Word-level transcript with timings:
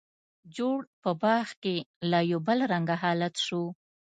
جوړ 0.57 0.79
په 1.01 1.11
باغ 1.21 1.47
کې 1.63 1.75
لا 2.11 2.19
یو 2.31 2.39
بل 2.47 2.59
رنګه 2.71 2.95
حالت 3.03 3.35
شو. 3.45 3.63